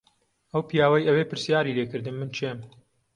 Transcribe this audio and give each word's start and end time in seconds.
ئەو 0.51 0.61
پیاوەی 0.69 1.07
ئەوێ 1.07 1.23
پرسیاری 1.29 1.75
لێ 1.77 1.85
کردم 1.91 2.15
من 2.19 2.29
کێم. 2.37 2.59